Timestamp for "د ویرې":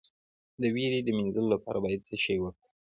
0.61-0.99